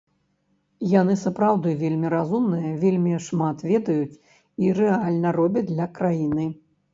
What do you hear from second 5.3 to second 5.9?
робяць для